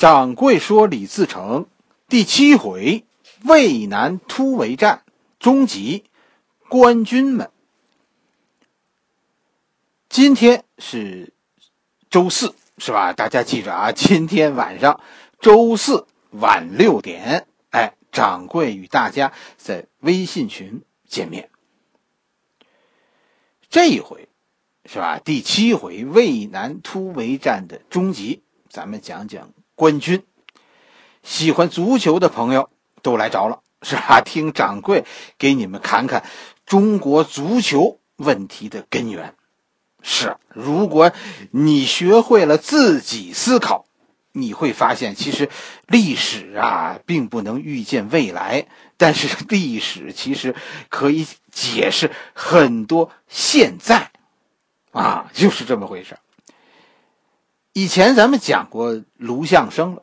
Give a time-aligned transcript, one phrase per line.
[0.00, 1.66] 掌柜说：“李自成
[2.08, 3.04] 第七回，
[3.44, 5.02] 渭南突围战
[5.38, 6.04] 终集，
[6.70, 7.50] 官军们。
[10.08, 11.34] 今天是
[12.08, 13.12] 周四，是吧？
[13.12, 15.02] 大家记着啊，今天晚上
[15.38, 21.50] 周四晚六点，哎，掌柜与大家在微信群见面。
[23.68, 24.30] 这一回
[24.86, 25.18] 是吧？
[25.22, 30.22] 第七回渭南突围战的终集，咱们讲讲。”冠军，
[31.22, 32.68] 喜欢足球的朋友
[33.00, 34.20] 都来着了，是吧？
[34.22, 35.06] 听掌柜
[35.38, 36.22] 给你们侃侃
[36.66, 39.34] 中国足球问题的根源。
[40.02, 41.12] 是，如果
[41.50, 43.86] 你学会了自己思考，
[44.32, 45.48] 你会发现，其实
[45.86, 48.66] 历史啊，并不能预见未来，
[48.98, 50.54] 但是历史其实
[50.90, 54.10] 可以解释很多现在，
[54.92, 56.18] 啊，就是这么回事。
[57.80, 60.02] 以前咱们讲过卢象升了，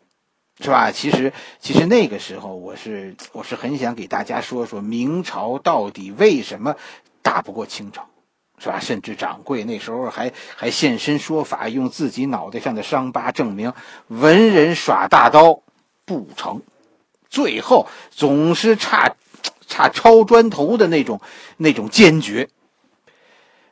[0.59, 0.91] 是吧？
[0.91, 6.75] 其实，其实那个时候我是我是很想给大家说说明朝到底为什么
[7.21, 8.09] 打不过清朝，
[8.57, 8.79] 是吧？
[8.79, 13.73] 甚至掌柜那时候还还现身说法，用自己脑袋上的伤疤证明
[14.07, 15.61] 文人耍大刀
[16.03, 16.63] 不成，
[17.29, 19.15] 最后总是差
[19.67, 21.21] 差抄砖头的那种
[21.57, 22.49] 那种坚决。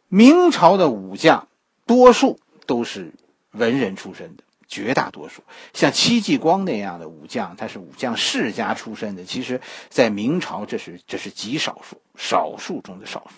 [0.09, 1.47] 明朝的武将
[1.87, 2.37] 多数
[2.67, 3.11] 都是。
[3.55, 9.23] 文人出身的绝大多数，像戚继光那样的武将，他是武将世家出身的。
[9.23, 13.33] 其实，在明朝，这是这是极少数，少数中的少数。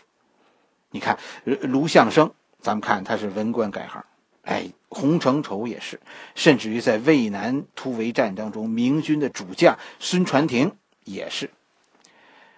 [0.90, 4.06] 你看，卢象升，咱们看他是文官改行，
[4.44, 6.00] 哎，洪承畴也是，
[6.34, 10.72] 甚至于在渭南突围战当中，明军的主将孙传庭
[11.04, 11.52] 也是。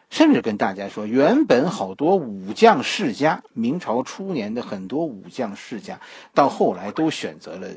[0.09, 6.01] 甚至跟大家说，原本好多武将世家，明朝初年的很多武将世家，
[6.33, 7.69] 到后来都选择了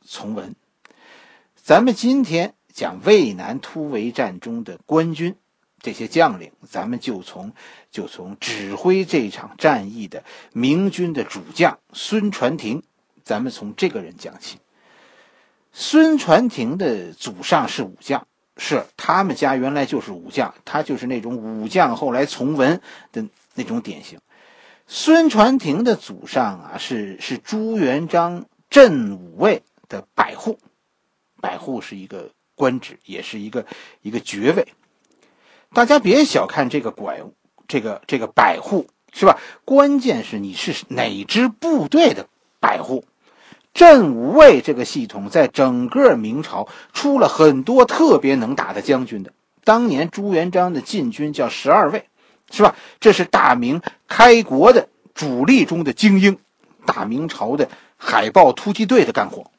[0.00, 0.54] 从文。
[1.56, 5.36] 咱们今天讲渭南突围战中的官军，
[5.80, 7.52] 这些将领，咱们就从
[7.90, 12.84] 就从指挥这场战役的明军的主将孙传庭，
[13.24, 14.58] 咱们从这个人讲起。
[15.72, 18.26] 孙传庭的祖上是武将。
[18.56, 22.80] 是他们家原来就是武将，他就是那种武将后来从文
[23.12, 23.24] 的
[23.54, 24.20] 那种典型。
[24.86, 30.58] 孙传庭的祖上啊，是是朱元璋镇武卫的百户，
[31.40, 33.64] 百户是一个官职，也是一个
[34.02, 34.68] 一个爵位。
[35.72, 37.22] 大家别小看这个拐，
[37.68, 39.38] 这个这个百户是吧？
[39.64, 42.28] 关键是你是哪支部队的
[42.60, 43.04] 百户。
[43.74, 49.32] 镇武卫这个系统在整个明朝出了很多特别能打的将军的。
[49.64, 52.06] 当年朱元璋的禁军叫十二卫，
[52.50, 52.74] 是吧？
[53.00, 56.38] 这是大明开国的主力中的精英，
[56.84, 59.50] 大明朝的海豹突击队的干活，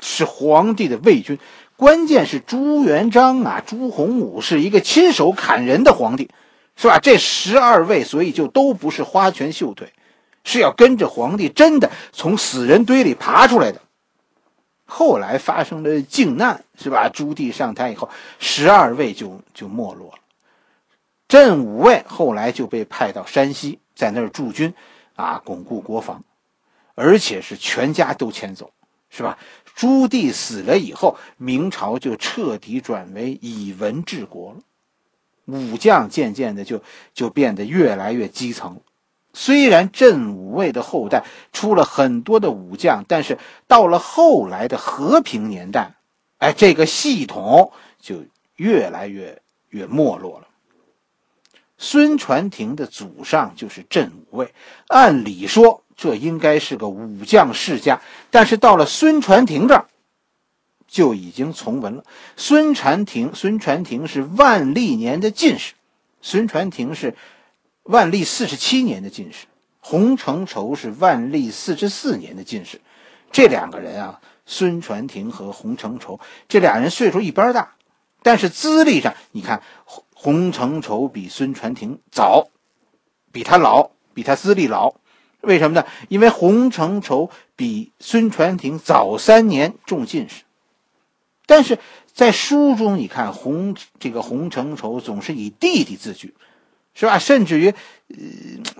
[0.00, 1.38] 是皇帝的卫军。
[1.76, 6.30] 关键是朱元璋啊，朱洪武是一个亲手砍人的皇帝，
[6.76, 6.98] 是吧？
[6.98, 9.92] 这十二位，所以就都不是花拳绣腿。
[10.44, 13.80] 是要跟着皇帝真的从死人堆里爬出来的。
[14.86, 17.08] 后来发生了靖难，是吧？
[17.08, 20.18] 朱棣上台以后，十二位就就没落了。
[21.26, 24.74] 镇武卫后来就被派到山西，在那儿驻军，
[25.16, 26.22] 啊，巩固国防，
[26.94, 28.70] 而且是全家都迁走，
[29.08, 29.38] 是吧？
[29.74, 34.58] 朱棣死了以后，明朝就彻底转为以文治国了，
[35.46, 36.82] 武将渐渐的就
[37.14, 38.80] 就变得越来越基层。
[39.36, 43.36] 虽然镇武卫的后代出了很多的武将，但是
[43.66, 45.94] 到了后来的和平年代，
[46.38, 48.22] 哎，这个系统就
[48.54, 50.46] 越来越越没落了。
[51.76, 54.54] 孙传庭的祖上就是镇武卫，
[54.86, 59.86] 按理说这应该是个武将世家，但是到了孙传庭这儿，
[60.86, 62.04] 就已经从文了。
[62.36, 65.74] 孙传庭，孙传庭是万历年的进士，
[66.22, 67.16] 孙传庭是。
[67.84, 69.46] 万历四十七年的进士，
[69.80, 72.80] 洪承畴是万历四十四年的进士，
[73.30, 76.18] 这两个人啊，孙传庭和洪承畴
[76.48, 77.74] 这俩人岁数一般大，
[78.22, 82.48] 但是资历上，你看洪承畴比孙传庭早，
[83.32, 84.94] 比他老，比他资历老，
[85.42, 85.86] 为什么呢？
[86.08, 90.44] 因为洪承畴比孙传庭早三年中进士，
[91.44, 91.78] 但是
[92.14, 96.34] 在书中你看洪这个洪承畴总是以弟弟自居。
[96.94, 97.18] 是吧？
[97.18, 97.74] 甚至于，
[98.08, 98.16] 呃，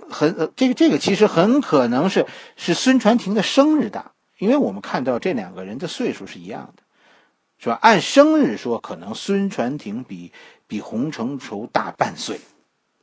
[0.09, 2.25] 很这个这个其实很可能是
[2.55, 6.83] 是孙传庭的生日大，因为我们看到这两个人的岁数是一样的，
[7.57, 7.77] 是吧？
[7.81, 10.31] 按生日说，可能孙传庭比
[10.65, 12.39] 比洪承畴大半岁，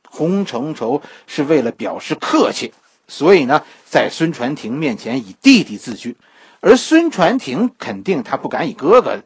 [0.09, 2.73] 洪承畴是为了表示客气，
[3.07, 6.17] 所以呢，在孙传庭面前以弟弟自居，
[6.59, 9.21] 而孙传庭肯定他不敢以哥哥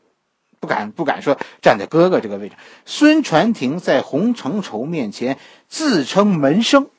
[0.60, 2.56] 不敢不敢说站在哥哥这个位置。
[2.86, 5.38] 孙传庭在洪承畴面前
[5.68, 6.90] 自称门生，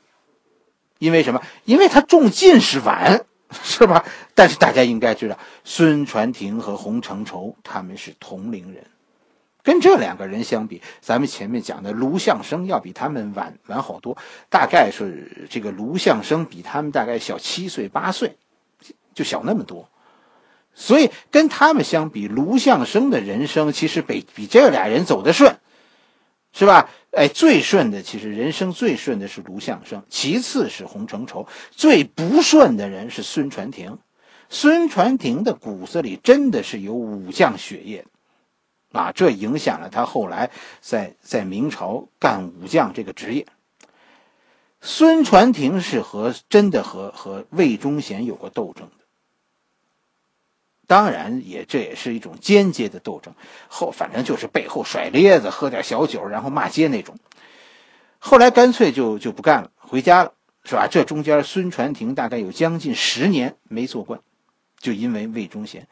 [0.98, 1.42] 因为什么？
[1.64, 3.24] 因为他中进士晚，
[3.62, 4.04] 是吧？
[4.34, 8.84] 但是大家应该知道，孙传庭和洪承畴他们是同龄人。
[9.64, 14.16] 跟这两个人相比，咱们前面讲的卢象升要比他们晚晚好多，
[14.48, 18.36] 大概是这个卢象升比他们大概小七岁八岁，
[19.12, 19.90] 就小那么多。
[20.80, 25.58] 所以跟他们相比，卢象升的人生其实比比这俩人走得顺，
[26.52, 26.88] 是吧？
[27.10, 33.98] 哎，最顺的其实人生最顺的是卢象升，其次是洪承畴，最不顺的人是孙传庭。
[34.50, 38.04] 孙传庭的骨子里真的是有武将血液。
[38.92, 40.50] 啊，这影响了他后来
[40.80, 43.46] 在在明朝干武将这个职业。
[44.80, 48.88] 孙传庭是和真的和和魏忠贤有过斗争，
[50.88, 53.34] 当然也这也是一种间接的斗争，
[53.68, 57.16] 后反正就是背后甩咧子，喝点小酒，然后骂街那种。
[58.18, 60.32] 后来干脆就就不干了，回家了，
[60.64, 60.88] 是吧？
[60.90, 64.20] 这中间孙传庭大概有将近十年没做官，
[64.80, 65.86] 就因为魏忠贤。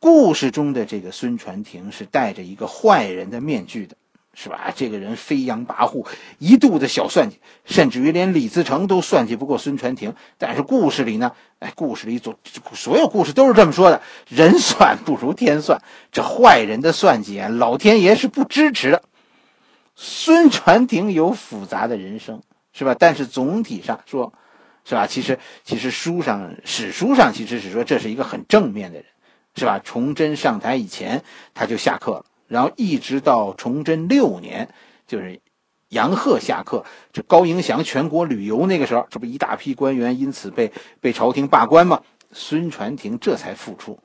[0.00, 3.96] 故事中的这个孙传庭是戴着一个坏人的面具的，
[4.40, 4.72] 是吧？
[4.76, 6.06] 这个人飞扬跋扈，
[6.38, 10.14] 一肚子小算计，甚至于连李自成都算计不过孙传庭。
[10.38, 12.36] 但是故事里呢，哎，故事里总
[12.72, 15.82] 所有故事都是这么说的：人算不如天算，
[16.12, 19.02] 这坏人的算计啊，老天爷是不支持的。
[19.96, 22.42] 孙传庭有复杂的人生，
[22.72, 22.94] 是吧？
[22.96, 24.32] 但是总体上说，
[24.84, 25.08] 是吧？
[25.08, 29.06] 其实，其实书上史书上其实是说这是一个很正面的人。
[29.56, 29.80] 是吧？
[29.80, 31.24] 崇祯上台以前，
[31.54, 34.68] 他就下课了，然后一直到崇祯六年，
[35.06, 35.40] 就是
[35.90, 42.02] 杨鹤下课，这高迎祥全国旅游那个时候，这不一大批官员因此被被朝廷罢官吗？
[42.32, 43.98] 孙传庭这才复出。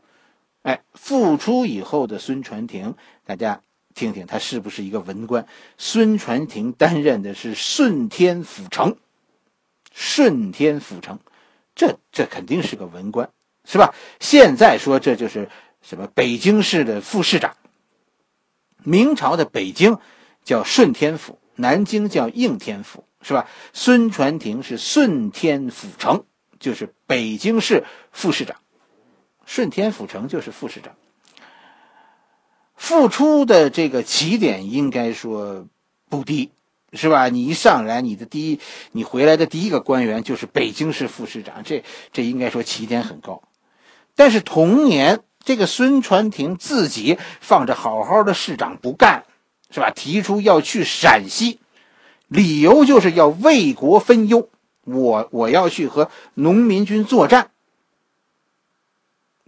[0.62, 2.96] 哎，复出以后的孙传庭，
[3.26, 3.62] 大家
[3.96, 5.46] 听听他是不是一个文官？
[5.78, 8.96] 孙传庭担任的是顺天府丞，
[9.92, 11.20] 顺天府丞，
[11.76, 13.30] 这这肯定是个文官。
[13.66, 13.94] 是吧？
[14.20, 15.50] 现在说这就是
[15.82, 16.08] 什么？
[16.14, 17.56] 北京市的副市长。
[18.84, 19.98] 明朝的北京
[20.44, 23.48] 叫顺天府，南京叫应天府，是吧？
[23.74, 26.26] 孙传庭是顺天府城，
[26.60, 28.58] 就是北京市副市长。
[29.46, 30.96] 顺天府城就是副市长。
[32.76, 35.68] 复出的这个起点应该说
[36.10, 36.52] 不低，
[36.92, 37.30] 是吧？
[37.30, 38.60] 你一上来，你的第一，
[38.92, 43.44] 你回来的第一个官员就是北京市副市长，这这应该说起点很高。
[44.16, 49.26] 但是同年，这个孙传庭自己放着好好的市长不干，
[49.70, 49.92] 是吧？
[49.92, 51.60] 提出要去陕西，
[52.28, 54.50] 理由就是要为国分忧，
[54.86, 57.52] 我我要去和农民军作战。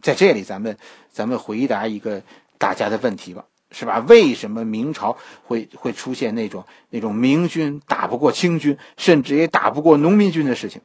[0.01, 0.77] 在这里，咱们
[1.11, 2.21] 咱们回答一个
[2.57, 3.99] 大家的问题吧，是吧？
[4.07, 10.81] 为什么明朝会会出现那种那种明军打不过清军，甚至也打不过农民军的事情？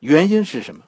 [0.00, 0.84] 原因是什么？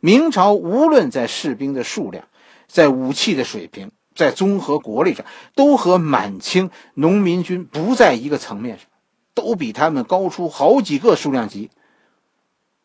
[0.00, 2.26] 明朝无论在士兵的数量，
[2.68, 5.26] 在武器的水平，在综合国力上，
[5.56, 8.86] 都和满清农民军不在一个层面上，
[9.34, 11.70] 都比他们高出好几个数量级。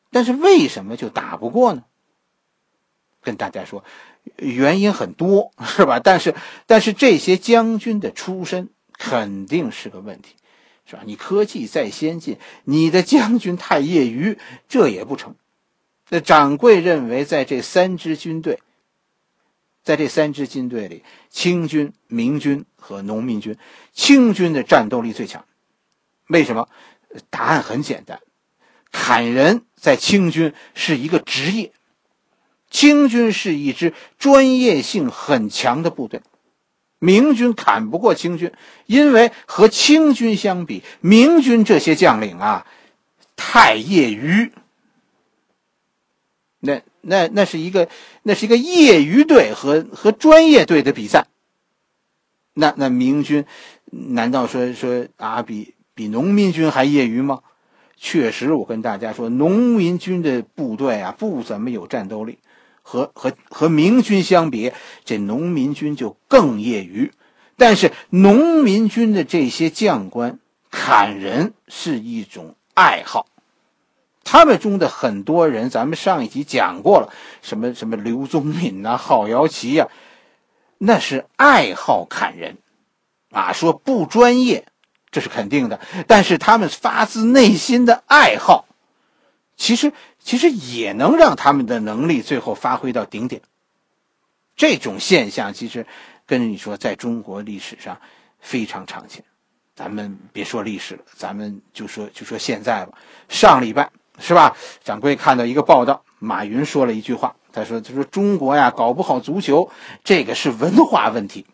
[0.10, 1.84] 但是为什么就打不过呢？
[3.22, 3.84] 跟大家说，
[4.38, 6.00] 原因很多，是吧？
[6.00, 6.36] 但是，
[6.66, 10.36] 但是这些将军的出身肯定是个问题，
[10.86, 11.04] 是吧？
[11.06, 14.38] 你科技再先进，你的将军太业余，
[14.68, 15.36] 这也不成。
[16.10, 18.60] 那掌柜认为，在这三支军队，
[19.84, 23.58] 在这三支军队里，清军、明军和农民军，
[23.94, 25.46] 清军的战斗力最强。
[26.28, 26.70] 为什么？
[27.30, 28.22] 答案很简单，
[28.92, 31.72] 砍人在清军是一个职业，
[32.72, 36.24] 清军是一支专业性很强的部队，
[36.98, 38.52] 明军砍不过清军，
[38.88, 42.66] 因为和清军相比，明军这些将领啊，
[43.36, 44.52] 太业余。
[46.60, 47.90] 那那那是一个，
[48.24, 51.28] 那是一个业余队和和专业队的比赛。
[52.54, 53.46] 那那明军，
[53.92, 57.42] 难道说说啊比比农民军还业余吗？
[57.98, 62.40] 确实，我跟大家说，农民军的部队啊不怎么有战斗力，
[62.82, 64.72] 和和和明军相比，
[65.04, 67.12] 这农民军就更业余。
[67.58, 70.40] 但是农民军的这些将官
[70.72, 73.28] 砍人是一种爱好。
[74.24, 79.88] 他们中的很多人，咱们上一集讲过了，什么什么刘宗敏呐、郝瑶琪呀，
[80.78, 82.58] 那是爱好砍人，
[83.32, 84.66] 啊，说不专业，
[85.12, 85.80] 这是肯定的。
[86.08, 88.66] 但是他们发自内心的爱好，
[89.58, 93.42] 其实其实也能让他们的能力最后发挥到顶点。
[94.56, 95.86] 这种现象其实
[96.26, 98.00] 跟你说，在中国历史上
[98.40, 99.24] 非常常见。
[99.76, 102.98] 咱们别说历史了，咱们就说就说现在吧。
[103.28, 103.90] 上礼拜
[104.20, 104.56] 是吧？
[104.84, 109.70] 掌柜看到一个报道，马云说了一句话，他说：“他说中国呀，搞不好足球，
[110.04, 111.46] 这个是文化问题。”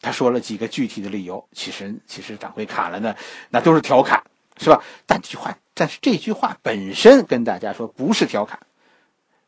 [0.00, 3.16] 他说了几个具体的理由，其实其实掌柜看了呢，
[3.50, 4.22] 那都是调侃，
[4.56, 4.82] 是吧？
[5.06, 8.60] 但这句话，但是这句话本身跟大家说不是调侃。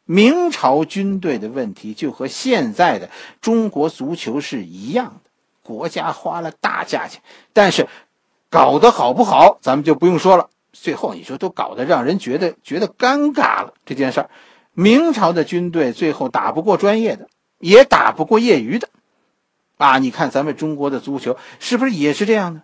[0.05, 5.31] 明朝军队的问题就和现在的中国足球是一样的，
[5.63, 7.87] 国家花了大价钱，但是
[8.51, 10.51] 搞得好不好，咱们就不用说了。
[10.83, 14.31] 最后你说都搞得让人觉得觉得尴尬了这件事儿，
[14.73, 18.89] 明朝的军队最后打不过专业的，也打不过业余的。
[19.77, 22.63] 啊，你看咱们中国的足球是不是也是这样的？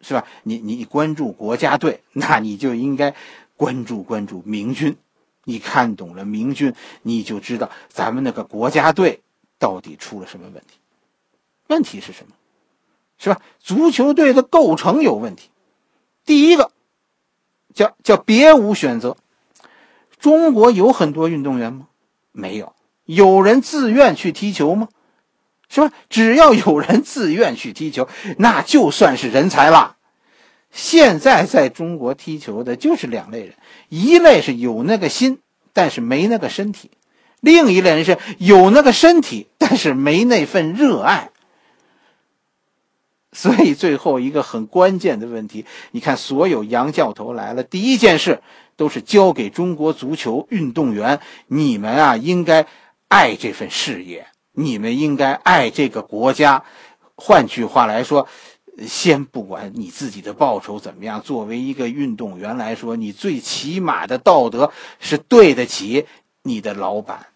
[0.00, 0.26] 是吧？
[0.42, 3.14] 你你关注国家队，那你就应该
[3.56, 4.96] 关注关注明军。
[5.44, 9.22] 你看懂了明军，你就知道咱们那个国家队
[9.60, 10.78] 到底出了什么问题。
[11.68, 12.32] 问题是什么？
[13.18, 13.40] 是吧？
[13.60, 15.48] 足球队的构成有问题。
[16.24, 16.72] 第一个
[17.74, 19.16] 叫叫别无选择。
[20.18, 21.86] 中国有很多运动员吗？
[22.32, 22.74] 没有。
[23.04, 24.88] 有人自愿去踢球吗？
[25.68, 25.92] 是吧？
[26.08, 29.96] 只要有人自愿去踢球，那就算是人才了。
[30.70, 33.54] 现在在中国踢球的就是两类人：
[33.88, 35.38] 一类是有那个心，
[35.72, 36.88] 但是没那个身体；
[37.40, 41.30] 另一类人是有那个身体，但是没那份热爱。
[43.32, 48.42] 所以最后一个很关键的问题，你看，所有洋教头来了，第一件事
[48.76, 52.66] 都是交给中国足球运动员：你们啊，应该
[53.08, 54.26] 爱这份事业。
[54.52, 56.64] 你们应该爱这个国家，
[57.14, 58.26] 换句话来说，
[58.88, 66.06] 先不管你自己的报酬怎么样，作为一个运动员来说，你最起码的道德是对得起
[66.42, 67.26] 你的老板，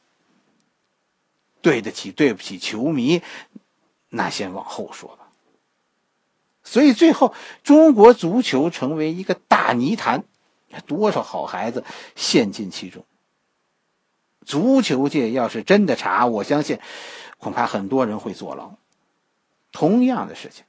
[1.61, 3.23] 对得起对不起球迷，
[4.09, 5.22] 那先往后说吧。
[6.65, 10.25] 所以最后，中国足球成为一个大泥潭，
[10.87, 13.05] 多少好孩子陷进其中。
[14.45, 16.79] 足球界要是真的查，我相信，
[17.39, 18.75] 恐怕很多人会坐牢。
[19.71, 20.65] 同样的事情，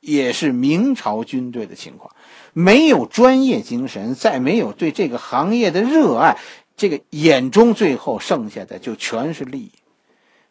[0.00, 2.14] 也是明朝军队的情况，
[2.52, 6.38] 没有专业精神，再没有对这个行业的热爱，
[6.76, 9.72] 这个眼中最后剩下的就全是利益。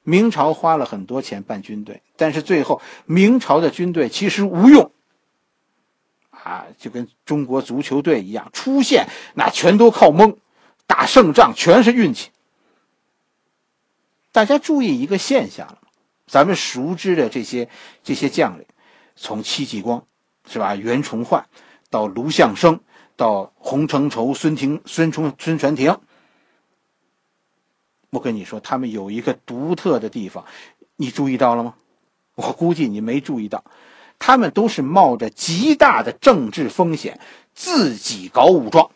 [0.05, 4.91] 明朝花了很多钱办军队，但是最后明朝的军队其实无用，
[6.29, 10.38] 啊，就跟中国足球队一样，出现那全都靠蒙，
[10.85, 12.29] 打胜仗全是运气。
[14.31, 15.79] 大家注意一个现象了，
[16.27, 17.67] 咱们熟知的这些
[18.03, 18.65] 这些将领，
[19.15, 20.05] 从戚继光，
[20.47, 20.75] 是吧？
[20.75, 21.47] 袁崇焕，
[21.89, 22.81] 到卢象升，
[23.15, 25.97] 到洪承畴、孙廷、孙崇、孙传庭，
[28.15, 30.45] 我跟你说，他们有一个独特的地方，
[30.95, 31.75] 你注意到了吗？
[32.36, 33.65] 我估计你没注意到，
[34.19, 37.19] 他们都是冒着极大的政治风险，
[37.53, 38.89] 自己搞武装。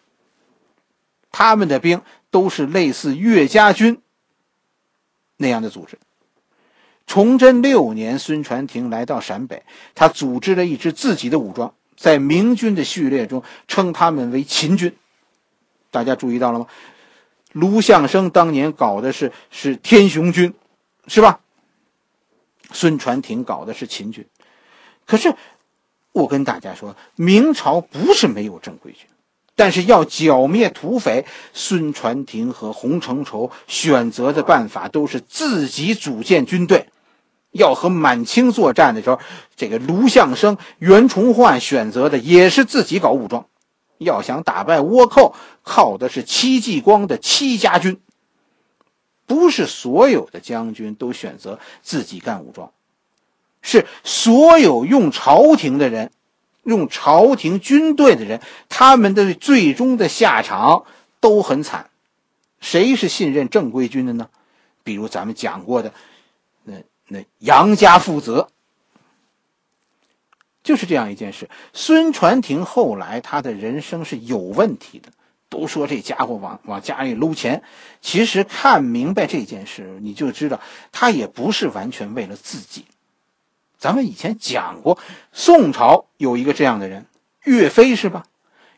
[1.32, 4.02] 他们的兵都是类似岳家军。
[5.36, 6.00] 那样的组织。
[7.06, 9.64] 崇祯六年，孙传庭来到陕北，
[9.96, 14.96] 他组织了一支自己的武装，在明军的序列中称他们为秦军。
[15.92, 16.68] 大家注意到了吗？
[17.52, 20.54] 卢象升当年搞的是是天雄军，
[21.08, 21.40] 是吧？
[22.72, 24.28] 孙传庭搞的是秦军。
[25.06, 25.34] 可是，
[26.12, 29.08] 我跟大家说，明朝不是没有正规军。
[29.56, 36.88] 但是要剿灭土匪，孙传庭和洪承畴选择的办法都是自己组建军队。
[37.52, 39.20] 要和满清作战的时候，
[39.56, 43.48] 这个卢象升、袁崇焕选择的也是自己搞武装。
[44.00, 48.02] 要想打败倭寇，靠的是戚继光的戚家军。
[49.28, 52.72] 不是所有的将军都选择自己干武装，
[53.62, 56.12] 是所有用朝廷的人。
[56.64, 60.84] 用朝廷军队的人，他们的最终的下场
[61.20, 61.90] 都很惨。
[62.60, 64.30] 谁是信任正规军的呢？
[64.84, 65.94] 比如咱们讲过的，
[66.64, 66.74] 那
[67.08, 68.48] 那杨家父子，
[70.70, 71.50] 就是这样一件事。
[71.74, 75.10] 孙传庭后来他的人生是有问题的，
[75.50, 77.64] 都说这家伙往往家里搂钱。
[78.02, 80.62] 其实看明白这件事，你就知道
[80.92, 82.86] 他也不是完全为了自己。
[83.80, 85.00] 咱们以前讲过，
[85.34, 87.08] 宋朝有一个这样的人，
[87.46, 88.26] 岳飞是吧？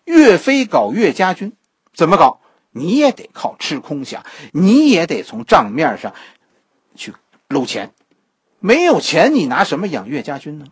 [0.05, 1.51] 岳飞搞岳家军，
[1.93, 2.39] 怎么搞？
[2.71, 4.21] 你也得靠吃空饷，
[4.53, 6.13] 你也得从账面上
[6.95, 7.13] 去
[7.49, 7.91] 搂钱，
[8.61, 10.67] 没有钱，你拿什么养岳家军呢？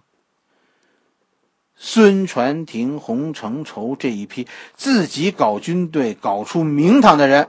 [1.81, 7.47] 孙传庭、洪承畴这一批自己搞军队、搞出名堂的人，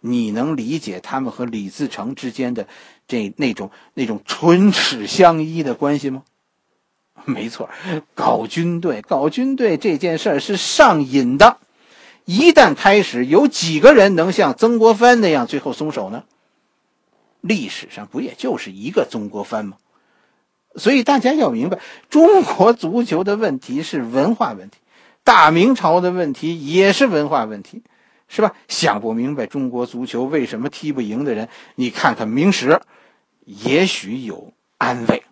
[0.00, 2.66] 你能理解他们和李自成之间的
[3.06, 6.24] 这那种那种唇齿相依的关系吗？
[7.24, 7.70] 没错，
[8.14, 11.58] 搞军队，搞军队这件事儿是上瘾的。
[12.24, 16.24] 一旦开始，有几个人能像曾国藩那样最后松手呢？
[17.40, 19.76] 历史上不也就是一个曾国藩吗？
[20.76, 24.78] 所以大家要明白，中国足球的问题是文化问题，
[25.24, 27.82] 大明朝的问题也是文化问题，
[28.28, 28.54] 是吧？
[28.68, 32.80] 想不明白中国足球为什么踢不赢的人，你看看明史，
[33.44, 35.24] 也许有安慰。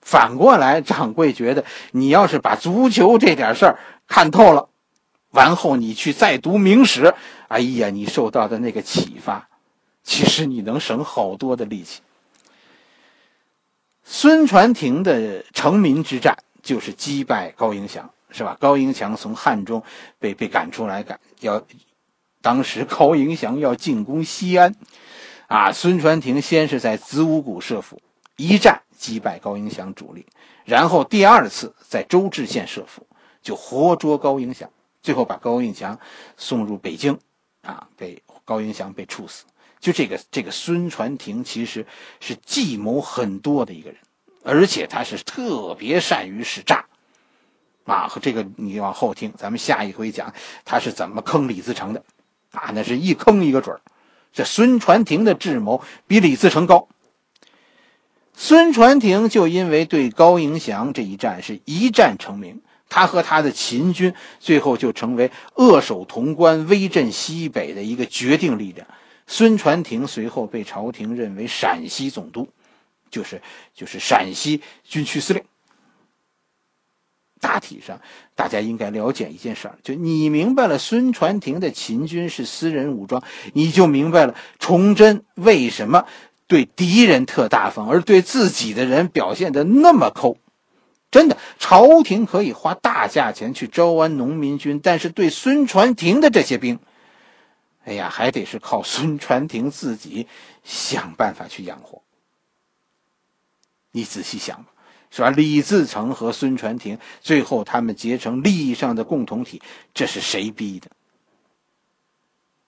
[0.00, 4.68] 反过来，掌柜觉得，你要是把足球这点事儿看透了。
[5.30, 7.14] 完后，你去再读明史，
[7.48, 9.48] 哎呀，你受到的那个启发，
[10.04, 12.00] 其实你能省好多的力气。
[14.04, 18.56] 孙传庭的成名之战就是击败高迎祥，是吧？
[18.60, 19.82] 高迎祥从汉中
[20.18, 21.64] 被被赶出来，赶要
[22.40, 24.74] 当时高迎祥要进攻西安，
[25.46, 28.00] 啊，孙传庭先是在子午谷设伏，
[28.36, 30.26] 一战击败高迎祥主力，
[30.64, 33.06] 然后第二次在周至县设伏，
[33.42, 34.68] 就活捉高迎祥。
[35.02, 35.98] 最后把高迎祥
[36.36, 37.18] 送入北京，
[37.62, 39.44] 啊，被高迎祥被处死。
[39.82, 41.84] 就这个这个孙传庭其实
[42.20, 43.98] 是计谋很多的一个人，
[44.44, 46.86] 而且他是特别善于使诈，
[47.84, 50.32] 啊，和这个你往后听，咱们下一回讲
[50.64, 52.04] 他是怎么坑李自成的，
[52.52, 53.80] 啊，那是一坑一个准儿。
[54.32, 56.88] 这孙传庭的智谋比李自成高。
[58.34, 62.62] 孙传庭就因为对高迎祥这一战是一战成名。
[62.88, 68.86] 他和他的秦军最后就成为扼守潼关、威震西北的一个决定力量。
[69.26, 72.48] 孙传庭随后被朝廷认为陕西总督，
[73.10, 73.42] 就是
[73.74, 75.42] 就是陕西军区司令。
[77.40, 78.00] 大体上，
[78.36, 86.06] 大家应该了解一件事儿：就你明白了孙传庭的秦军是私人武装，你就明白了崇祯为什么
[86.46, 90.36] 对敌人特大方，而对自己的人表现的那么抠。
[91.10, 96.78] 真的，朝廷可以花大价钱去招安农民军，但是对孙传庭的这些兵，
[97.84, 100.28] 哎呀，还得是靠孙传庭自己
[100.64, 102.02] 想办法去养活。
[103.90, 104.70] 你仔细想吧，
[105.10, 105.30] 是吧？
[105.30, 109.60] 李自成和孙传庭最后他们结成利益上的共同体，
[109.94, 110.90] 这是谁逼的？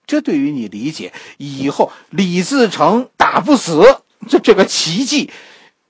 [0.07, 5.31] 这对于你理解以后李自成打不死这这个奇迹，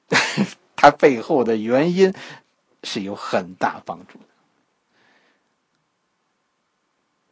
[0.77, 2.15] 他背后的原因。
[2.87, 4.27] 是有很大帮助的。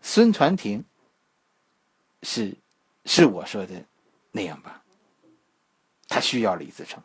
[0.00, 0.86] 孙传庭
[2.22, 2.56] 是
[3.04, 3.84] 是我说的
[4.30, 4.82] 那样吧？
[6.08, 7.02] 他需要李自成，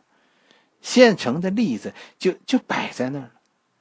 [0.82, 3.32] 现成的例子就就摆在那儿了，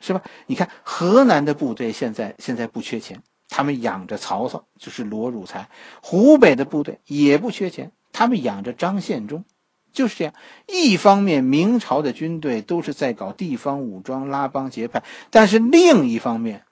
[0.01, 0.23] 是吧？
[0.47, 5.69] 你看河南的部队现在现在不缺钱，他们养着曹操，就是罗汝才；
[6.01, 9.45] 湖北的部队也不缺钱，他们养着张献忠。
[9.93, 10.35] 就是这样，
[10.69, 16.67] 一方面明朝的军队都是在搞地方武装、拉帮结派，但是另一方面，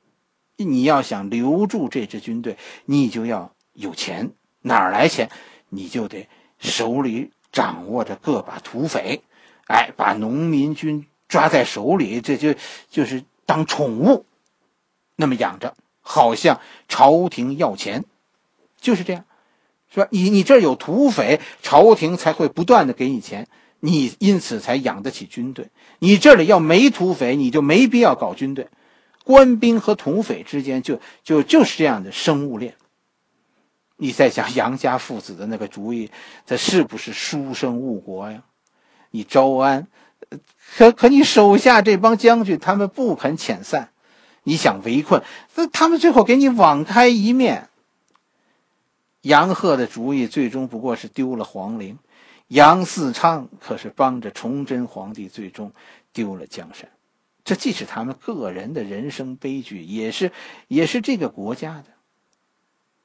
[0.57, 4.33] 你要想留住这支军队，你就要有钱。
[4.67, 5.31] 哪儿来钱？
[5.69, 9.23] 你就得手里掌握着个把土匪，
[9.67, 12.55] 哎，把农民军抓在手里，这就
[12.91, 14.25] 就是当宠物，
[15.17, 18.05] 那么养着，好像朝廷要钱，
[18.81, 19.25] 就是这样。
[19.93, 20.09] 是吧？
[20.11, 23.47] 你你这有土匪，朝廷才会不断的给你钱，
[23.79, 25.69] 你因此才养得起军队。
[26.01, 28.67] 你这里要没土匪，你就没必要搞军队。
[29.23, 32.75] 官兵和土匪之间就就就是这样的生物链。
[33.97, 36.11] 你在想杨家父子的那个主意，
[36.47, 38.43] 这是不是书生误国呀？
[39.11, 39.87] 你招安，
[40.77, 43.91] 可可你手下这帮将军他们不肯遣散，
[44.43, 45.23] 你想围困，
[45.55, 47.69] 那他们最后给你网开一面。
[49.21, 51.99] 杨鹤的主意最终不过是丢了皇陵，
[52.49, 55.73] 杨嗣昌可是帮着崇祯皇帝最终
[56.13, 56.91] 丢了江山，
[57.45, 60.33] 这既是他们个人的人生悲剧，也是
[60.67, 61.94] 也是这个国家的。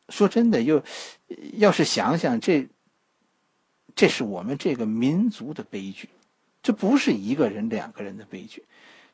[0.09, 0.83] 说真的，又
[1.53, 2.67] 要是想想这，
[3.95, 6.09] 这是我们这个民族的悲剧，
[6.61, 8.65] 这不是一个人两个人的悲剧，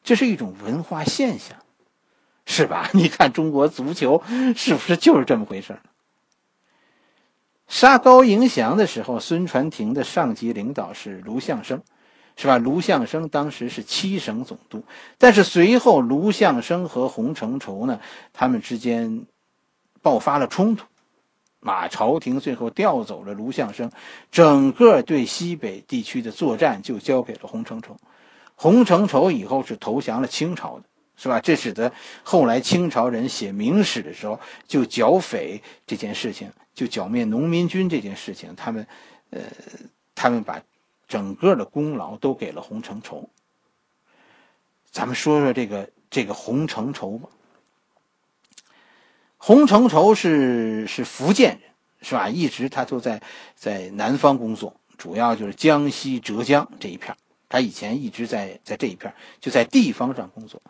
[0.04, 1.58] 这是一种文化现象，
[2.46, 2.90] 是吧？
[2.94, 4.24] 你看中国足球
[4.56, 5.82] 是不是就是这么回事儿
[7.68, 11.82] 杀高迎祥的时候，孙传庭的上级领导是卢象升，
[12.38, 12.60] 是吧？
[12.60, 14.84] 卢象升当时是七省总督，
[15.18, 18.00] 但是随后卢象升和洪承畴呢，
[18.34, 19.26] 他们之间
[20.06, 20.86] 爆发了冲突，
[21.60, 23.92] 马朝廷最后调走了卢象升，
[24.30, 27.98] 整个对西北地区的作战就交给了洪承畴，
[28.54, 30.84] 洪承畴以后是投降了清朝的，
[31.18, 31.40] 是吧？
[31.40, 31.92] 这使得
[32.22, 36.52] 后来清朝人写明史的时候就剿匪这件事情。
[36.76, 38.86] 就剿灭农民军这件事情，他们，
[39.32, 39.42] 呃，
[40.14, 40.62] 他们把
[41.08, 43.28] 整个的功劳都给了洪承畴。
[44.92, 47.30] 咱们说说这个这个洪承畴吧。
[49.48, 51.70] 洪承畴是是福建人，
[52.02, 52.30] 是吧？
[52.30, 53.22] 一直他都在
[53.54, 57.16] 在南方工作，主要就是江西、浙江这一片
[57.48, 60.64] 他以前一直在在这一片就在地方上工作，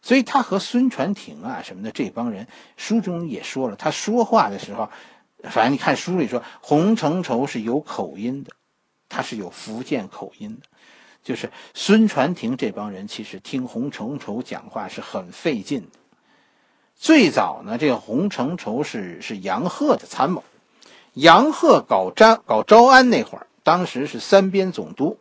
[0.00, 4.88] 所以他和孙传庭啊什么的这帮人，书中也说了，他说话的时候，
[5.42, 8.52] 反正你看书里说，洪承畴是有口音的，
[9.10, 10.68] 他是有福建口音的，
[11.22, 15.98] 就是孙传庭这帮人其实听洪承畴讲话是很费劲的。
[17.04, 20.42] 最早呢，这个洪承畴是是杨鹤的参谋。
[21.12, 25.18] 杨鹤搞招搞招安那会儿，当时是三边总督，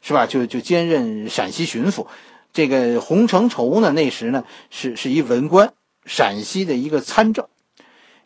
[0.00, 0.26] 是吧？
[0.26, 2.06] 就就兼任陕西巡抚。
[2.54, 5.74] 这个洪承畴呢，那时呢是是一文官，
[6.06, 7.46] 陕西的一个参政。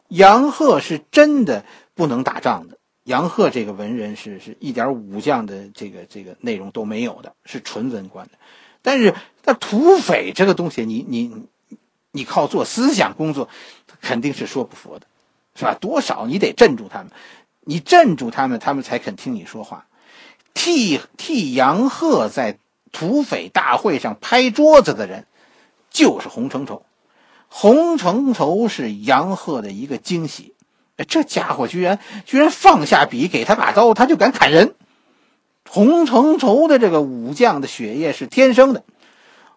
[0.06, 1.64] 杨鹤是真的
[1.96, 2.78] 不能打仗的。
[3.02, 8.34] 杨鹤这个文人是是一点武将的这个这个内容都没有的，是纯文官的。
[8.82, 11.04] 但是那土匪这个东西，你。
[11.08, 11.48] 你
[12.12, 13.48] 你靠做思想工作，
[14.00, 15.06] 肯定是说不服的，
[15.54, 15.74] 是吧？
[15.74, 17.10] 多少你得镇住他们，
[17.60, 19.86] 你镇住他们，他们才肯听你说话。
[20.52, 22.58] 替替杨鹤在
[22.90, 25.26] 土匪大会上拍桌子的人，
[25.90, 26.84] 就是洪承畴。
[27.48, 30.54] 洪承畴是杨鹤的一个惊喜，
[31.08, 34.74] 这家伙居然居然放下笔，给他把刀，他就敢砍人。
[35.68, 38.82] 洪承畴的这个武将的血液是天生的。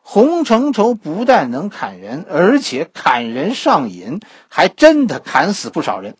[0.05, 6.17] 洪承畴不但能砍人，而且砍人上瘾，还真的砍死不少人。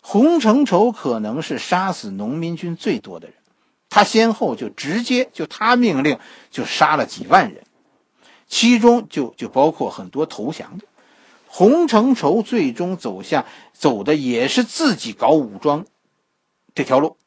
[0.00, 3.36] 洪承畴可能是杀死农民军最多的人，
[3.90, 6.18] 他先后就直接就他命令
[6.50, 7.64] 就杀了几万人，
[8.48, 10.86] 其中就就包括很多投降的。
[11.46, 13.44] 洪承畴最终走向
[13.74, 15.84] 走的也是自己搞武装
[16.74, 17.18] 这条路。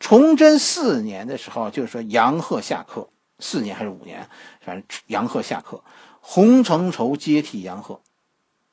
[0.00, 3.10] 崇祯四年的时候，就是说杨鹤下课。
[3.40, 4.28] 四年还是五年，
[4.60, 5.82] 反正杨鹤下课，
[6.20, 8.00] 洪承畴接替杨鹤，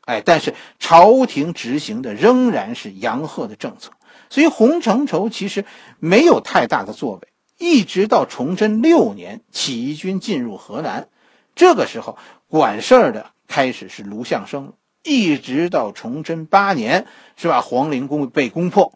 [0.01, 3.91] 哎，但是朝廷执行的仍然是杨鹤的政策，
[4.29, 5.65] 所以洪承畴其实
[5.99, 7.27] 没有太大的作为。
[7.57, 11.09] 一直到崇祯六年，起义军进入河南，
[11.55, 17.61] 这个时候管事儿的开始是卢象升，一直到崇祯八年，是吧？
[17.61, 18.93] 皇陵宫被攻破，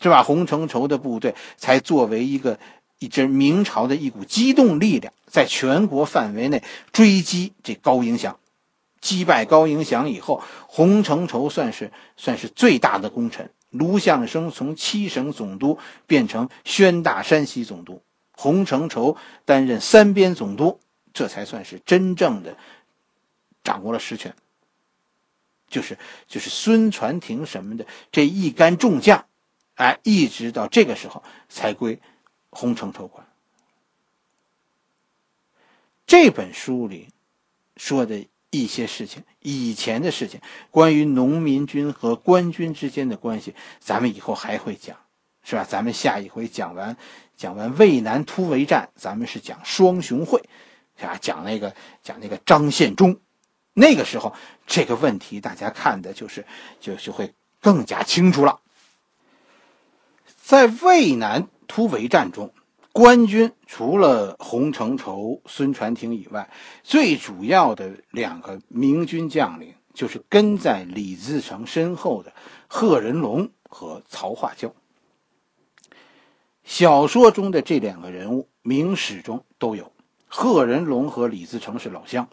[0.00, 0.22] 是吧？
[0.22, 2.58] 洪承畴的部队才作为一个。
[3.02, 6.62] 一支明朝的一股机动力量，在全国范围内
[6.92, 8.38] 追击这高迎祥，
[9.00, 13.50] 击败高迎祥以后，洪承畴算是算是最大的功臣。
[13.70, 18.02] 卢象升从七省总督变成宣大山西总督，
[18.36, 20.78] 洪承畴担任三边总督，
[21.12, 22.56] 这才算是真正的
[23.64, 24.36] 掌握了实权。
[25.68, 29.24] 就是就是孙传庭什么的这一干众将，
[29.74, 31.98] 哎，一直到这个时候才归。
[32.52, 33.26] 洪承畴管
[36.06, 37.08] 这本书里
[37.76, 44.98] 说的一些事情，以前的事情，关于农民军和官军之间的关系，咱们以后还会讲，
[45.42, 45.64] 是吧？
[45.64, 46.98] 咱们下一回讲完
[47.38, 50.42] 讲完渭南突围战，咱们是讲双雄会，
[50.98, 51.16] 是吧？
[51.18, 53.18] 讲那个讲那个张献忠，
[53.72, 54.34] 那个时候
[54.66, 56.44] 这个问题大家看的就是
[56.78, 58.60] 就就会更加清楚了，
[60.42, 61.48] 在渭南。
[61.74, 62.52] 突围战中，
[62.92, 66.50] 官军除了洪承畴、孙传庭以外，
[66.82, 72.34] 最主要的两个明军将领就是跟在李自成身后的
[72.68, 74.74] 贺人龙和曹化交。
[76.62, 79.92] 小说中的这两个人物，明史中都有。
[80.26, 82.28] 贺人龙和李自成是老乡，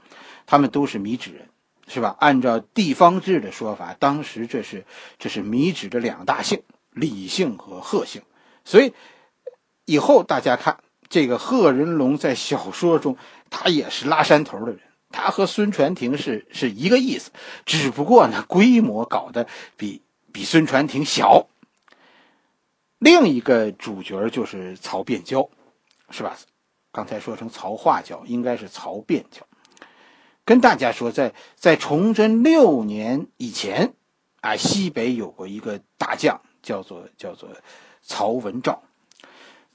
[0.46, 1.48] 他们都是米脂人，
[1.88, 2.14] 是吧？
[2.20, 4.86] 按照地方志的说法，当时这是
[5.18, 8.22] 这是米脂的两大姓，李姓和贺姓，
[8.66, 8.92] 所以。
[9.90, 13.18] 以后大家看这个贺人龙在小说中，
[13.50, 17.32] 他也是拉山头的人，他和孙传庭是是一个意思，
[17.66, 19.48] 只不过呢规模搞得
[19.78, 21.48] 比比孙传庭小。
[23.00, 25.50] 另一个主角就是曹变交，
[26.12, 26.38] 是吧？
[26.92, 29.48] 刚才说成曹化交，应该是曹变交。
[30.46, 33.94] 跟大家说，在在崇祯六年以前，
[34.42, 37.50] 啊，西北有过一个大将，叫做叫做
[38.04, 38.84] 曹文照。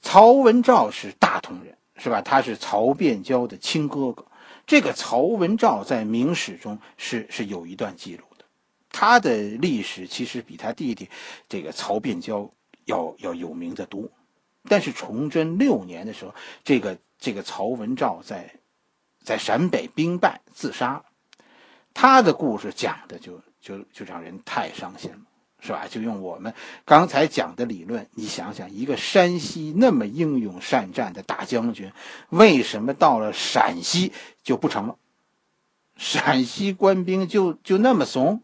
[0.05, 2.21] 曹文照是大同人，是吧？
[2.21, 4.23] 他是曹变交的亲哥哥。
[4.67, 8.45] 这个曹文照在明史中是是有一段记录的，
[8.91, 11.09] 他的历史其实比他弟弟
[11.49, 12.51] 这个曹变交
[12.85, 14.07] 要要有名的多。
[14.69, 18.53] 但是崇祯六年的时候，这个这个曹文照在
[19.23, 21.03] 在陕北兵败自杀，
[21.95, 25.17] 他的故事讲的就就就让人太伤心了。
[25.59, 25.87] 是吧？
[25.89, 26.53] 就用我们
[26.85, 31.91] 刚才讲的理论，你想想，一个山西那么英勇善战的大将军，
[32.29, 34.11] 为什么到了陕西
[34.43, 34.97] 就不成了？
[35.97, 38.43] 陕西官兵就就那么怂，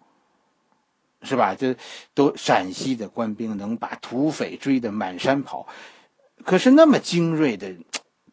[1.22, 1.54] 是吧？
[1.54, 1.76] 这
[2.14, 5.68] 都陕西的官兵能把土匪追得满山跑，
[6.44, 7.76] 可是那么精锐的，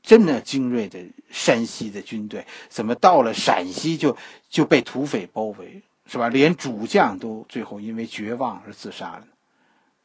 [0.02, 4.16] 真的精锐的山西的军队，怎么到了陕西就
[4.48, 5.82] 就被土匪包围？
[6.10, 6.30] 是吧？
[6.30, 9.26] 连主将都最后因为绝望而自杀了，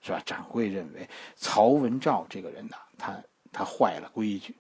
[0.02, 0.22] 是吧？
[0.26, 4.56] 掌柜认为曹文照这个人呐，他他坏了规矩。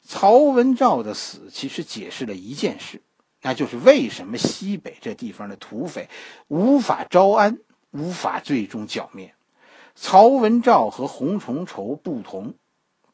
[0.00, 3.02] 曹文照的死其实解释了一件事，
[3.42, 6.08] 那就是为什么西北这地方的土匪
[6.48, 7.58] 无法招安，
[7.90, 9.34] 无法最终剿灭。
[9.94, 12.54] 曹文照和洪承畴不同，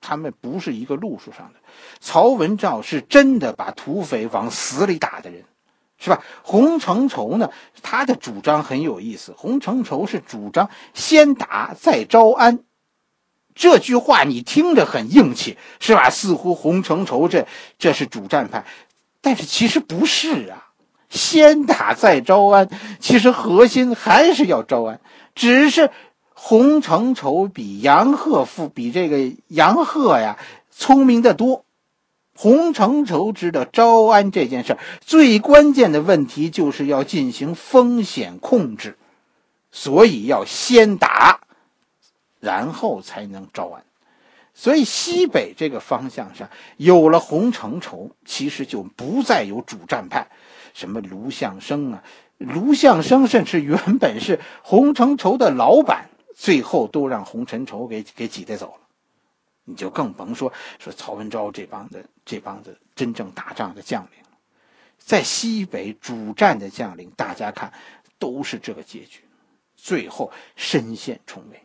[0.01, 1.59] 他们不是一个路数上的。
[1.99, 5.45] 曹文照是真的把土匪往死里打的人。
[5.99, 6.23] 是吧？
[6.43, 7.51] 洪承畴呢？
[7.83, 9.35] 他的主张很有意思。
[9.37, 12.61] 洪承畴是主张先打再招安，
[13.55, 16.11] 这句话你听着很硬气，是吧？
[16.11, 18.65] 似乎洪承畴这这是主战派，
[19.21, 20.65] 但是其实不是啊。
[21.11, 22.69] 先打再招安，
[23.01, 25.01] 其实核心还是要招安，
[25.35, 25.91] 只是
[26.35, 30.39] 洪承畴比杨鹤富比这个杨鹤呀
[30.71, 31.65] 聪明的多。
[32.41, 38.97] 洪承畴知道招安这件事最关键的问题就是要进行风险控制，
[39.73, 41.41] 所以要先打，
[42.39, 43.83] 然后才能招安。
[44.55, 50.29] 所以西北这个方向上有了洪承畴，其实就不再有主战派，
[50.75, 52.05] 什么卢象升啊，
[52.37, 58.88] 卢象升甚至原本是洪承畴的老板，最后都让洪承畴给给挤兑走了。
[59.69, 64.25] 你就更甭说说曹文昭这帮子这帮子真正打仗的将领
[64.97, 67.73] 在西北主战的将领，大家看
[68.19, 69.21] 都是这个结局，
[69.77, 71.61] 最后身陷重围。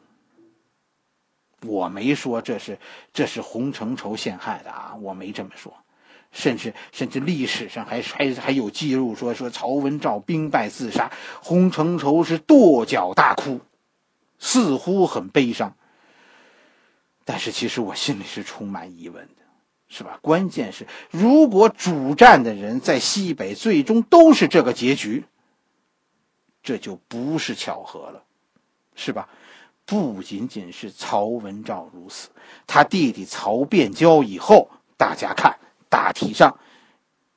[1.65, 2.77] 我没说这是
[3.13, 5.73] 这是洪承畴陷害的啊，我没这么说，
[6.33, 11.09] 甚至甚至历史上还还还有记录说说曹文照兵败自杀，
[11.41, 13.61] 洪承畴是跺脚大哭，
[14.39, 15.77] 似乎很悲伤。
[17.25, 19.41] 但是其实我心里是充满疑问的，
[19.87, 20.19] 是吧？
[20.21, 25.23] 关键是，如果主战的人在西北最终都是这个结局，
[26.61, 28.23] 这就不是巧合了，
[28.95, 29.29] 是吧？
[29.85, 32.29] 不仅仅是曹文照如此，
[32.67, 35.59] 他弟弟曹变交以后，大家看
[35.89, 36.57] 大体上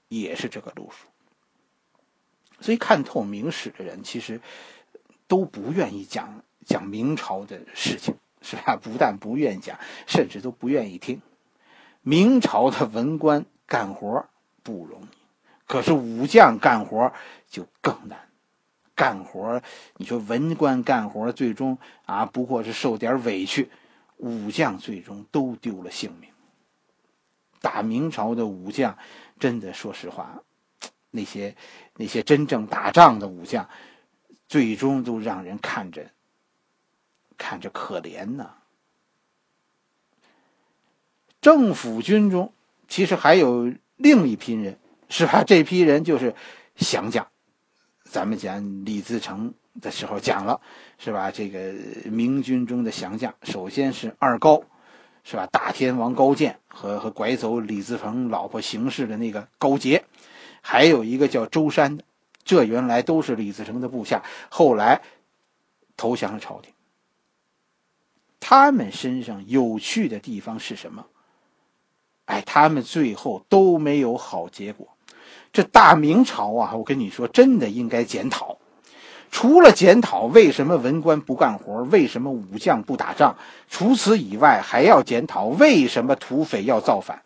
[0.08, 1.06] 也是这个路数。
[2.60, 4.40] 所以看透明史的人，其实
[5.26, 8.16] 都不愿意讲讲明朝的事情。
[8.46, 8.76] 是吧？
[8.80, 11.20] 不但不愿讲，甚至都不愿意听。
[12.02, 14.26] 明朝的文官干活
[14.62, 15.06] 不容易，
[15.66, 17.12] 可是武将干活
[17.48, 18.20] 就更难。
[18.94, 19.60] 干活，
[19.96, 23.68] 你说文官干活，最终啊，不过是受点委屈；
[24.16, 26.30] 武将最终都丢了性命。
[27.60, 28.96] 大明朝的武将，
[29.40, 30.40] 真的说实话，
[31.10, 31.56] 那些
[31.96, 33.68] 那些真正打仗的武将，
[34.48, 36.10] 最终都让人看着。
[37.36, 38.50] 看着可怜呢。
[41.40, 42.52] 政府军中
[42.88, 45.44] 其实还有另一批人，是吧？
[45.44, 46.34] 这批人就是
[46.76, 47.28] 降将。
[48.04, 50.60] 咱们讲李自成的时候讲了，
[50.98, 51.30] 是吧？
[51.30, 51.72] 这个
[52.04, 54.62] 明军中的降将，首先是二高，
[55.24, 55.46] 是吧？
[55.46, 60.04] 大天王高渐和和拐走李自成老婆邢氏的那个高杰，
[60.62, 62.04] 还有一个叫周山的，
[62.44, 65.02] 这原来都是李自成的部下，后来
[65.96, 66.72] 投降了朝廷。
[68.48, 71.04] 他们身上有趣的地方是什么？
[72.26, 74.86] 哎，他们最后都没有好结果。
[75.52, 78.58] 这大明朝啊，我跟你说，真的应该检讨。
[79.32, 83.36] 除了检讨为什么文官不干活，为什么武将不打仗，
[83.68, 87.24] 除此以外，还要检讨为什么土匪要造反，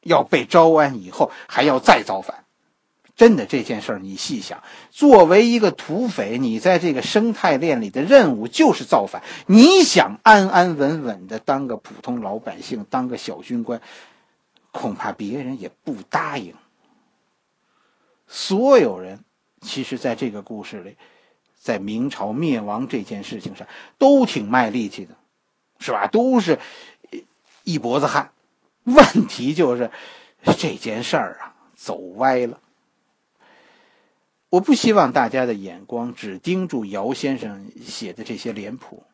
[0.00, 2.45] 要被招安以后还要再造反。
[3.16, 9.22] 真的这件事儿，你细想，作为一个土匪，你在这个生态链里的任务就是造反。
[9.46, 13.80] 你想安安稳稳的当个普通老百姓，当个小军官，
[14.70, 16.54] 恐怕别人也不答应。
[18.26, 19.24] 所有人，
[19.62, 20.98] 其实在这个故事里，
[21.58, 25.14] 在明朝灭亡这件事情上，都挺卖力气的，
[25.78, 26.06] 是吧？
[26.06, 26.58] 都是
[27.64, 28.32] 一脖子汗。
[28.84, 29.90] 问题就是
[30.58, 32.60] 这件事儿啊，走歪了。
[34.56, 39.04] 我不希望大家的眼光只盯住姚先生写的这些脸谱，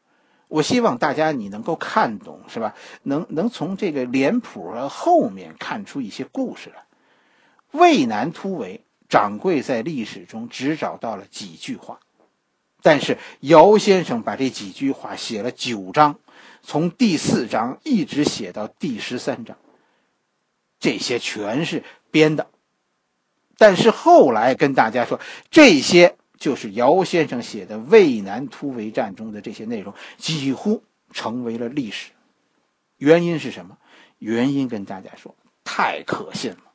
[0.46, 2.76] 我希望大家你能够看懂，是吧？
[3.02, 6.85] 能能从这个脸谱后面看出一些故事来。
[7.72, 11.98] 渭南突围，掌柜在历史中只找到了几句话。
[12.81, 16.20] 但是姚先生把这几句话写了九章，
[16.62, 19.57] 从第四章一直写到第十三章，
[20.78, 22.46] 这些全是编的。
[23.62, 25.20] 但是后来跟大家说，
[25.53, 32.11] 这些就是姚先生写的渭南突围战中的这些内容，几乎成为了历史。
[32.96, 33.79] 原因是什么？
[34.18, 36.72] 原因跟大家说，太可信了，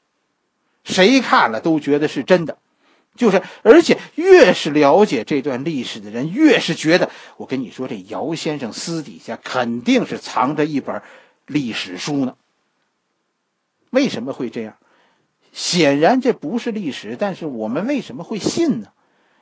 [0.86, 2.58] 谁看了都觉得是真的。
[3.17, 11.02] 就是，而且越是了解这段历史的人，越是觉得，我跟你说，这姚先生私底下肯定是藏着一本
[11.47, 12.38] 历史书呢。
[13.89, 14.78] 为什么会这样？
[15.58, 18.91] 显然这不是历史，但是我们为什么会信呢？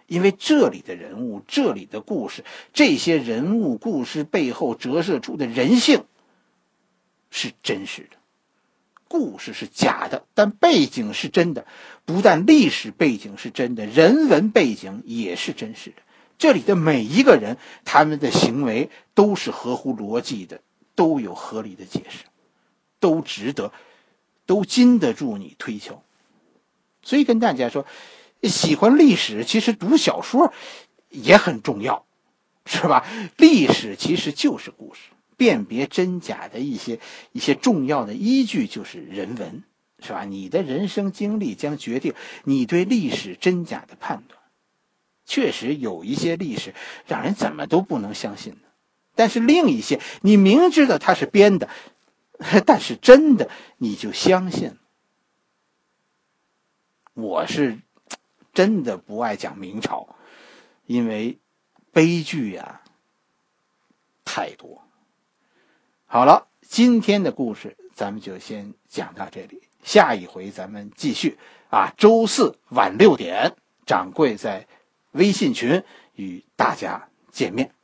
[0.07, 6.05] 因为这里的人物、这里的故事、这些人物故事背后折射出的人性
[7.29, 8.15] 是真实的。
[9.09, 11.65] 故事是假的，但背景是真的。
[12.05, 15.97] 不但历史背景是真的，人文背景也是真实的。
[16.37, 20.61] 这里的每一个人，他们的行为都是合乎逻辑的，
[20.95, 22.23] 都有合理的解释，
[23.01, 23.73] 都值得。
[24.47, 26.03] 都经得住你推敲，
[27.05, 27.85] 所以跟大家说，
[28.43, 30.51] 喜欢历史，其实读小说
[31.09, 32.05] 也很重要，
[32.65, 33.07] 是吧？
[33.37, 34.99] 历史其实就是故事，
[35.37, 36.99] 辨别真假的一些
[37.31, 39.63] 一些重要的依据就是人文，
[39.99, 40.25] 是吧？
[40.25, 42.13] 你的人生经历将决定
[42.43, 44.41] 你对历史真假的判断。
[45.27, 46.73] 确实有一些历史
[47.07, 48.67] 让人怎么都不能相信的，
[49.15, 51.69] 但是另一些你明知道它是编的。
[52.65, 54.75] 但是真的，你就相信？
[57.15, 57.79] 我是
[58.53, 60.15] 真的不爱讲明朝，
[60.85, 61.39] 因为
[61.93, 62.81] 悲剧呀
[64.25, 64.83] 太多。
[66.05, 71.37] 好了，今天的故事咱们就先讲到这里，下一回咱们继续
[71.69, 71.93] 啊。
[71.97, 74.67] 周四晚六点，掌柜在
[75.11, 75.83] 微信群
[76.15, 77.74] 与大家见面。